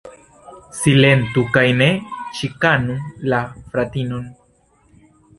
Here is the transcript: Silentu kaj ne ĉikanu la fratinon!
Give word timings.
Silentu 0.77 1.41
kaj 1.57 1.63
ne 1.81 1.89
ĉikanu 2.37 2.95
la 3.33 3.41
fratinon! 3.75 4.25